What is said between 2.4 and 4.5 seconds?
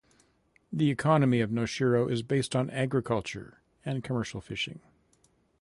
on agriculture and commercial